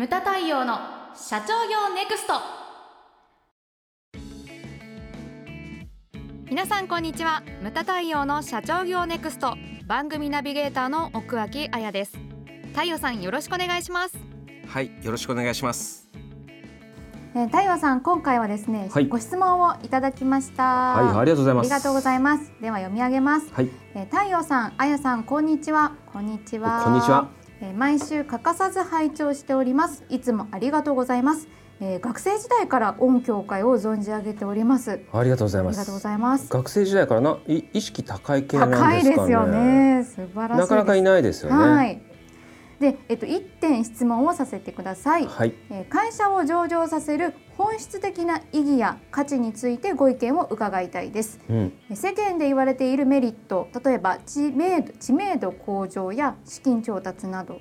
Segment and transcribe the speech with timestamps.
[0.00, 0.78] ムタ太陽の
[1.14, 2.32] 社長業ネクスト。
[6.48, 7.42] 皆さんこんにちは。
[7.60, 9.58] ムタ太陽の社長業ネクスト。
[9.86, 12.16] 番組ナビゲーターの奥脇彩です。
[12.72, 14.16] 太陽さんよろしくお願いします。
[14.68, 16.08] はいよろしくお願いします。
[17.34, 19.06] えー、太陽さん今回はですね、はい。
[19.06, 20.62] ご質問をいただきました。
[20.62, 21.66] はいありがとうございます。
[21.66, 22.50] ありがとうございます。
[22.62, 23.68] では読み上げます、はい。
[23.94, 25.92] えー、太陽さん、あやさんこんにちは。
[26.10, 26.84] こんにちは。
[26.84, 30.04] こんにちはえー毎週欠かさず拝聴しております。
[30.08, 31.46] いつもありがとうございます、
[31.80, 35.00] えー、学生時代から音響会を存じ上げております。
[35.12, 35.78] ありがとうございます。
[35.78, 36.48] ありがとうございます。
[36.48, 38.94] 学生時代からない意識高い系なんですかね。
[38.94, 40.04] 高いですよね。
[40.04, 41.56] 素晴らしいなかなかいないですよね。
[41.56, 42.09] はい
[42.80, 45.54] で、えっと、一点質問をさせてください、はい。
[45.70, 51.40] えー会社を上場させる本質的な意義や価値についてご意見を伺いたいです。
[51.48, 51.72] うん。
[51.94, 57.60] 世間で言われているメリット例えば知名度知名度向上や資金調達など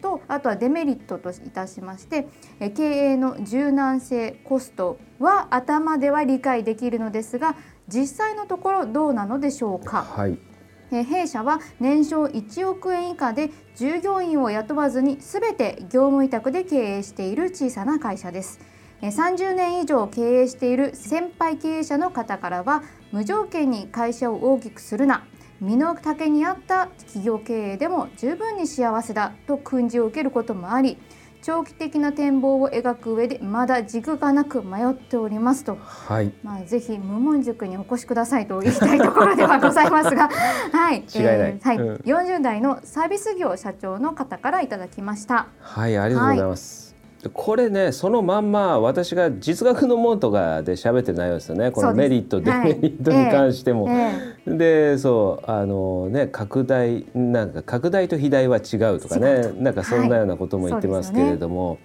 [0.00, 2.28] とあとはデメリットといたしまして
[2.60, 7.56] え経営の柔軟性コストは頭では理解できるのですが
[7.88, 10.02] 実際のところどうなのでしょうか。
[10.02, 10.32] はい。
[10.32, 10.51] えー
[10.92, 18.60] 弊社は年商1億円以下で従業員を雇わずに全て業務委託で経営している小さな会社です。
[19.00, 25.24] 30年以上経営している先輩経営者の方からは無条件に会社を大きくするな
[25.60, 30.98] 身の丈に合った企業経営でも十分に幸せだと訓示を受けることもあり
[31.42, 35.76] 長期的な展望を描く上でまだ軸がなく迷っておりますと。
[35.76, 36.32] はい。
[36.44, 40.28] まあ、ぜひ無門塾にお越しくださいと言いたいところではございますが、
[40.72, 41.58] はい、違いない。
[41.60, 41.94] はい、うん。
[41.96, 45.48] 40代のサービス業社長の方からいただきました。
[45.58, 52.44] はいありがとうございます、でこれねそのまんま私が実学の門とかで喋ってる内容ですよねこのメリット、はい。
[52.44, 61.78] デメリットに関しても、えでそうあのね拡大なんか拡大と肥大は違うとかねなんかそんなようなことも言ってますけれども、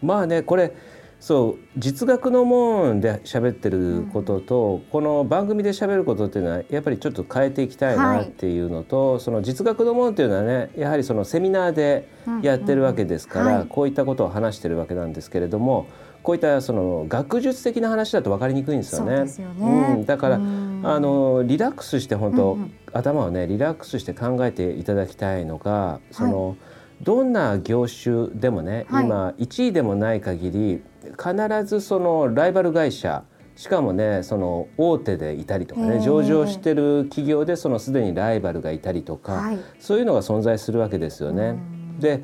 [0.00, 0.72] まあねこれ
[1.18, 12.10] そう実学の門で喋ってることと、この番組で喋ることっていうのはやっぱりちょっと変えていきたいなっていうのと、その実学の門っていうのはねやはりそのセミナーで
[12.42, 13.52] やってるわけですから、うん。
[13.52, 13.68] うんはい。
[13.68, 15.86] こういったことを話してるわけなんですけれども
[16.22, 19.12] こういったその学術的な話だと分かりにくいんですよね。
[19.14, 19.94] よね。
[19.98, 22.72] うん、だから、うんあのリラックスして本当、うんうん。
[22.92, 26.56] 頭をねリラックスして考えていただきたいのがその、
[27.02, 29.04] どんな業種でもね、はい。
[29.04, 30.82] 今1位でもない限り
[31.18, 33.24] 必ずそのライバル会社
[33.56, 39.58] しかもねその大手でいたりとかね上場してる企業でそのすでにライバルがいたりとか、はい。
[39.80, 41.56] そういうのが存在するわけですよね。
[41.98, 42.22] で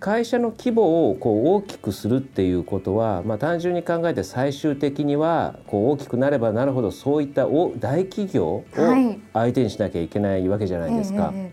[0.00, 11.32] 会社の規模をこう大きくするっていうことは、まあ、単純に考えて最終的にはこう大きくなればなるほどそういったお大企業をはい相手にしなきゃいけないわけじゃないですか。
[11.34, 11.52] え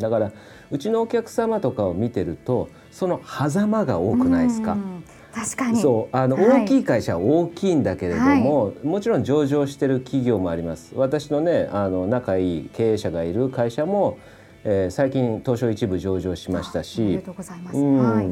[0.00, 0.32] だから
[0.70, 4.76] うちのお客様とかを見てるとその狭間が多くないですかう。
[4.76, 5.80] ん確かに。
[5.80, 14.18] そうあの、はい大きい会社は大きいんだけれども、もちろん上場してる企業もあります私のねあの仲いい経営者がいる会社も、
[14.64, 18.28] えー最近東証一部上場しましたありしがとうございます。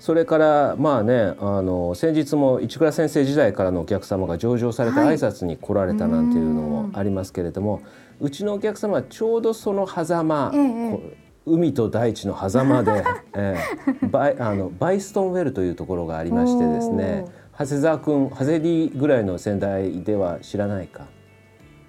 [0.00, 5.16] それからまあねあの先日も市倉先生時代からのお客様が上場されてはい。
[5.16, 7.82] 挨拶に来られたなんていうのもありますけれども、
[8.18, 11.16] うちのお客様はちょうどその狭間、ええ。
[11.46, 13.04] 海と大地の狭間で、
[13.36, 13.56] え
[14.02, 17.26] えバイあのバイストンウェルというところがありましてですね
[17.58, 21.04] 長谷沢君長谷 D ぐらいの世代では知らないか。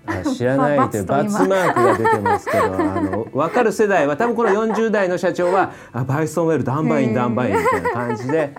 [0.06, 8.54] あ知らないというババツマークが出てますけどあの分かる世代は多分この40代の社長はあバイストンウェルダンバインダンバインみたいな感じで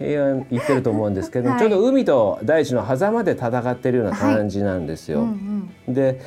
[0.00, 1.58] えー言ってると思うんですけど、はい。
[1.58, 5.22] ちょうど海と大地の狭間で戦ってるような感じなんですよ。
[5.22, 5.94] うんうん。
[5.94, 6.20] で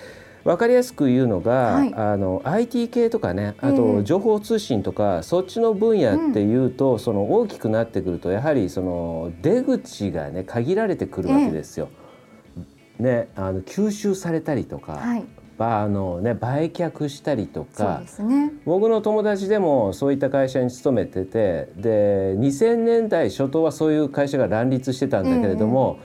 [0.43, 1.93] 分かりやすく言うのが、はい。
[1.95, 11.89] あの IT 系とかねあえとえ情報通信とか、そっちの分野っていうと、その大きくなってくるとやはりその出口がね限られてくるわけですよ。
[13.01, 15.25] ね、あの吸収されたりとか、はい。
[15.57, 18.51] ばあのね、売却したりとそうかですね。
[18.65, 25.99] 僕の友達でもそういった会社に勤めててで2000年代初頭はそういう会社が乱立してたんだけれども、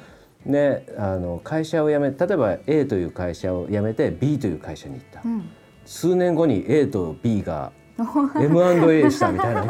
[0.44, 5.48] ね、あの会社を辞め例えば A という会社を辞めて B という会社に行った、うん。
[5.86, 7.72] 数年後に A と B が
[8.36, 9.66] M&A したみたいな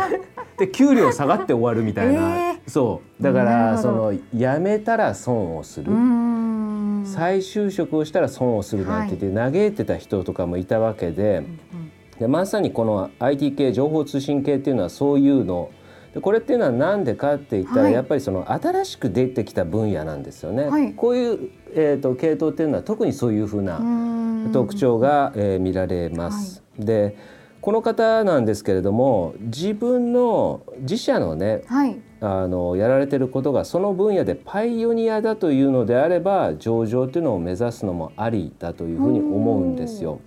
[0.58, 5.92] で給料下がって終わるみたいな、 えそうだからその辞めたら損をする。
[5.92, 6.15] うーん。
[7.06, 11.42] 再就職をしたら損をするなんて言って嘆いてた人とかもいたわけで,、
[12.18, 15.70] でまさにこの IT 系情報通信系っていうのはそういうの。
[16.14, 17.92] でこれっていうのは何でかって言ったら、はい。
[17.92, 20.64] やっぱりその新しく出てきた分野なんですよね。
[20.64, 20.94] はい。
[20.94, 23.82] こういう、えー、と系統っていうのは特にそういうふうな
[24.52, 26.62] 特徴が、えー見られます。
[26.78, 27.16] で
[27.66, 40.20] この方なんですけれども自分の自社のね、はい、あのやられてることがその分野でパイオニアだというのであれば上場っていうのを目指すのもありだというふうに思うんですよ。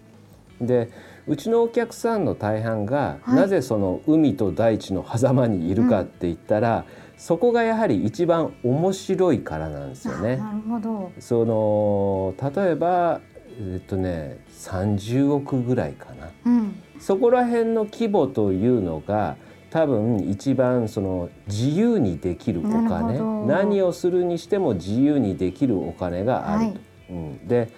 [0.60, 0.92] で
[1.28, 6.84] うちのお客さんの大半が、はい、なぜその海と大地の狭間にいるかって言ったら、うん、
[7.16, 10.36] そこがやはり一番面白いからなんですよね。
[10.36, 11.12] なるほど。
[11.20, 13.22] その例えば
[13.60, 19.36] えっとね30億ぐらいかな、うん、そこら辺の規模というのが
[19.70, 23.20] 多分一番その自由にできるお金。
[23.46, 26.66] 何をするにしても自由にできるお金があると。
[26.66, 26.80] はい、
[27.12, 27.70] うん、で、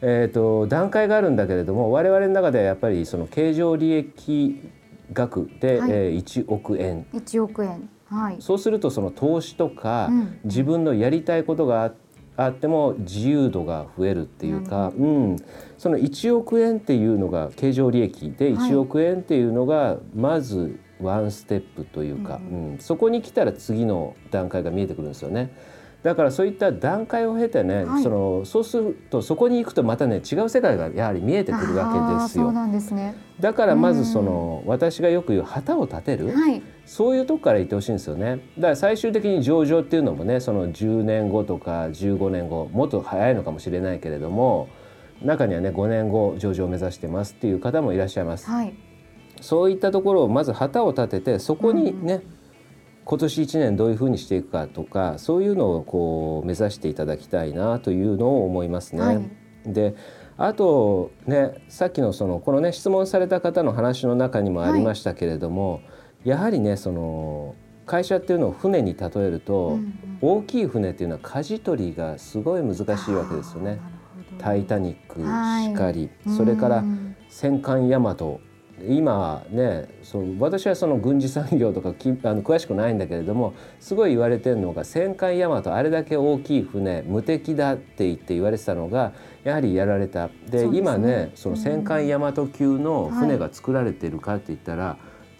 [0.00, 4.70] えーと、段階があるんだけれども我々の中ではやっぱりその経常利益
[5.12, 7.06] 額で、はい、えー、1億円。
[7.12, 7.88] 1億円。
[8.06, 12.03] はい、そうするとその投資とか、うん、自分のやりたいことがあって
[12.36, 15.36] あっても自由度が増えるっていうか、うん、
[15.78, 25.52] その1億円っていうのが経常利益で1億円っていうのがまずワンステップというか、うん、そこに来たら次の段階が見えてくるんですよね。
[26.04, 32.44] だからそういった段階を経てね、はい、そのそうするとそこに行くとまたね違う世界がやはり見えてくるわけですよ。
[32.44, 33.16] そうなんですね。
[33.40, 38.42] だからまずその私がよく言う旗を立てる、はい、そういうとこから言ってほしいんですよね。
[38.58, 44.68] だから最終的に上場っていうのもねその10年後とか15年後もっと早いのかもしれないけれども
[45.22, 48.50] 中にはね5年後上場を目指してますっていう方もいらっしゃいます。
[48.50, 48.74] はい、
[49.40, 52.33] そういったところをまず旗を立ててそこにね、うん
[53.04, 59.02] 今年1年どういうふうにしていくかとかそういうのをこう目指していただきたいなというのを思いますね。
[59.02, 59.22] はい、
[59.66, 59.94] で
[60.36, 65.80] あとねさっきのそのこのね質問された方の話の中にもありましたけれども、は
[66.24, 67.54] い、やはりねその
[67.86, 73.80] 会社っていうのを船に例えると、うんうん、大きい船っていうのは舵取りがすごい難しいわけですよね。
[74.38, 76.84] タイタニックしかり、はい、それから
[77.28, 78.16] 戦艦大和
[78.88, 89.12] 今ねその私はその軍事産業とかき あの詳しくないんだけれどもすごい言われてるのが戦艦大和あれだけ大きい船無敵だって言って言われてたのが
[89.44, 90.30] やはりやられた。
[90.50, 94.96] で、ね、今ねその戦艦大和級の船が作られてるかって言ったら、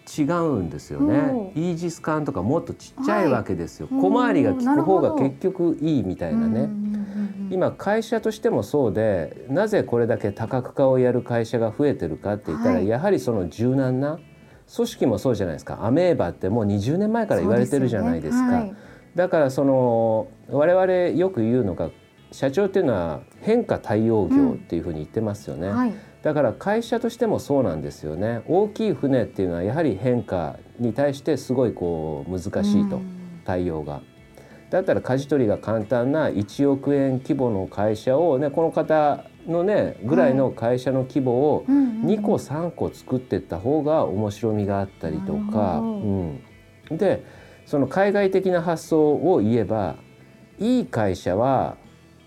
[0.06, 6.68] 違うんですよね、イージス艦とかもっとちっちゃいわけですよ、はい、小回りが利く方が結局いいみたいなね。
[7.50, 14.18] 今会社としてもそうでなぜこれだけ多角化をやる会社が増えてるかって言ったら、はい、やはりその柔軟な
[14.74, 15.84] 組織もそうじゃないですか。
[15.84, 18.38] アメーバってもう20年前から言われてるじゃないですか。
[18.38, 18.74] すねはい、
[19.14, 21.90] だからその我々よく言うのが
[22.32, 28.42] 社長っていうのは変化対応業っていうふうに言ってますよね、うんはい、だから会社としてもそうなんですよね。
[28.48, 33.00] 大きい船っていうのはやはり変化に対してすごいこう難しいと、
[33.44, 34.00] 対応が。
[34.74, 46.42] だったら舵取りが簡単な1億円規模の会社をねこの方のねぐらいの会社の規模を2個3個作っていった方が面白みがあったりとか、うん、
[46.90, 47.24] で
[47.66, 49.94] その海外的な発想を言えば
[50.58, 51.76] いい会社は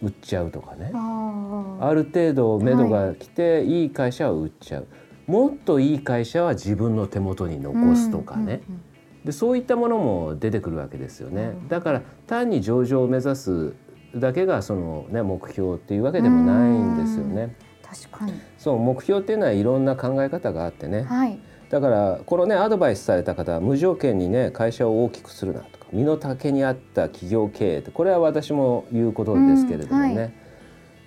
[0.01, 0.91] 売っちゃうとかね。
[0.93, 4.87] ある程度目処が来て、はい、いい会社は売っちゃう。
[5.25, 8.81] もっといい会社は自分の手元に残すとかね、うんうんうん
[9.25, 11.53] でそういったものも出てくるわけですよね。
[11.67, 13.73] だから単に上場を目指す
[14.15, 17.55] だけがそのね目標っていうわけでもないんですよね。
[17.83, 18.33] 確かに。
[18.57, 30.33] そう目標っていうのはいろんな考え方があってね、はい、だからこのねアドバイスされた方は無条件にね会社を大きくするなとか身の丈に合った企業経営ってこれは私も言うことですけれどもね、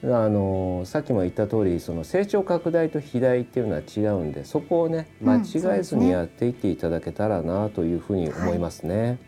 [0.03, 9.03] あのさっきも言った通りそり成長拡大と肥大っていうのは違うんでそこをね間違えずにやっていっていただけたらなというふうに思いますね。
[9.03, 9.19] はい、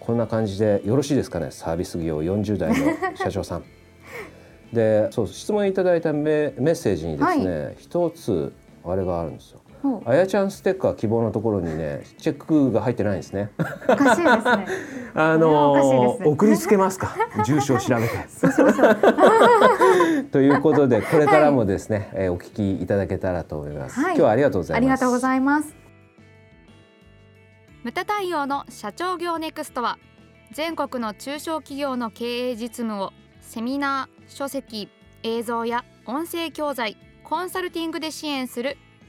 [0.00, 2.76] こんな感じでよろしいですかねサービス業40代の
[3.14, 3.64] 社長さん。
[4.72, 8.52] でそう質問いただいたメメッセージにですね、はい、一つ
[8.84, 9.60] あれがあるんですよ。
[10.04, 13.50] あやちゃんステッカー希望のところにねチェックが入ってないんですね。
[13.88, 14.66] おかしいですね。
[15.14, 17.14] あの送りつけますか？
[17.44, 18.08] 住所を調べて。
[20.30, 24.78] ということでこれからもですね、はい、えー、お聞きいただけたらと思います、はい、今日はありがとうございます。
[24.78, 25.74] ありがとうございます。
[27.82, 29.98] ムタ対応の社長業ネクストは
[30.52, 34.88] 全国の中小企業の経営実務をセミナー、書籍、
[35.22, 38.76] 映像や音声教材、コンサルティングで支援する